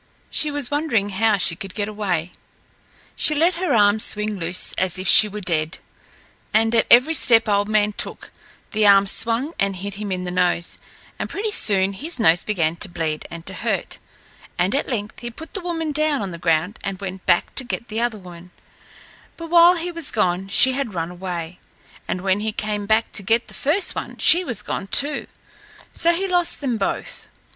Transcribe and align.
She 0.31 0.49
was 0.49 0.71
wondering 0.71 1.09
how 1.09 1.37
she 1.37 1.55
could 1.55 1.75
get 1.75 1.87
away. 1.87 2.31
She 3.15 3.35
let 3.35 3.53
her 3.61 3.75
arms 3.75 4.03
swing 4.03 4.39
loose 4.39 4.73
as 4.73 4.97
if 4.97 5.07
she 5.07 5.27
were 5.27 5.41
dead, 5.41 5.77
and 6.51 6.73
at 6.73 6.87
every 6.89 7.13
step 7.13 7.47
Old 7.47 7.69
Man 7.69 7.93
took 7.93 8.31
the 8.71 8.87
arm 8.87 9.05
swung 9.05 9.53
and 9.59 9.75
hit 9.75 9.93
him 10.01 10.11
in 10.11 10.23
the 10.23 10.31
nose, 10.31 10.79
and 11.19 11.29
pretty 11.29 11.51
soon 11.51 11.93
his 11.93 12.17
nose 12.19 12.41
began 12.43 12.77
to 12.77 12.89
bleed 12.89 13.27
and 13.29 13.45
to 13.45 13.53
hurt, 13.53 13.99
and 14.57 14.73
at 14.73 14.89
length 14.89 15.19
he 15.19 15.29
put 15.29 15.53
the 15.53 15.61
woman 15.61 15.91
down 15.91 16.23
on 16.23 16.31
the 16.31 16.39
ground 16.39 16.79
and 16.83 16.99
went 16.99 17.23
back 17.27 17.53
to 17.53 17.63
get 17.63 17.87
the 17.89 18.01
other 18.01 18.17
woman; 18.17 18.49
but 19.37 19.51
while 19.51 19.75
he 19.75 19.91
was 19.91 20.09
gone 20.09 20.47
she 20.47 20.71
had 20.71 20.95
run 20.95 21.11
away, 21.11 21.59
and 22.07 22.21
when 22.21 22.39
he 22.39 22.51
came 22.51 22.87
back 22.87 23.11
to 23.11 23.21
get 23.21 23.47
the 23.49 23.53
first 23.53 23.93
one 23.93 24.17
she 24.17 24.43
was 24.43 24.63
gone 24.63 24.87
too; 24.87 25.27
so 25.93 26.11
he 26.11 26.27
lost 26.27 26.59
them 26.59 26.79
both. 26.79 27.29